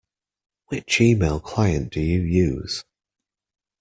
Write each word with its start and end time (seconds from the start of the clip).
Which 0.69 0.99
email 0.99 1.39
client 1.39 1.93
do 1.93 2.01
you 2.01 2.21
use? 2.21 2.83